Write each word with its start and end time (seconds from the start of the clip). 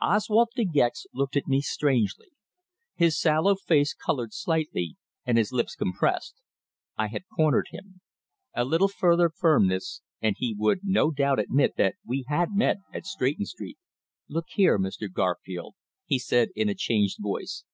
Oswald 0.00 0.50
De 0.54 0.64
Gex 0.64 1.04
looked 1.12 1.34
at 1.36 1.48
me 1.48 1.60
strangely. 1.60 2.28
His 2.94 3.18
sallow 3.20 3.56
face 3.56 3.92
coloured 3.92 4.32
slightly, 4.32 4.96
and 5.26 5.36
his 5.36 5.50
lips 5.50 5.74
compressed. 5.74 6.36
I 6.96 7.08
had 7.08 7.24
cornered 7.34 7.66
him. 7.72 8.00
A 8.54 8.64
little 8.64 8.86
further 8.86 9.28
firmness, 9.28 10.00
and 10.22 10.36
he 10.38 10.54
would 10.56 10.84
no 10.84 11.10
doubt 11.10 11.40
admit 11.40 11.72
that 11.76 11.96
we 12.06 12.24
had 12.28 12.50
met 12.54 12.76
at 12.92 13.04
Stretton 13.04 13.46
Street. 13.46 13.78
"Look 14.28 14.46
here, 14.50 14.78
Mr. 14.78 15.12
Garfield," 15.12 15.74
he 16.06 16.20
said 16.20 16.50
in 16.54 16.68
a 16.68 16.76
changed 16.76 17.18
voice. 17.20 17.64